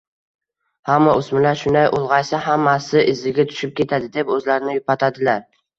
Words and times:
“hamma 0.91 1.13
o‘smirlar 1.19 1.59
shunday, 1.65 1.87
ulg‘aysa 1.99 2.41
hammasi 2.49 3.07
iziga 3.15 3.49
tushib 3.53 3.79
ketadi”, 3.83 4.13
deb 4.19 4.37
o‘zlarini 4.41 4.81
yupatadilar. 4.83 5.51